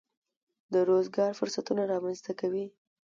د 0.73 0.75
روزګار 0.89 1.31
فرصتونه 1.39 1.83
رامنځته 1.93 2.31
کوي. 2.41 2.65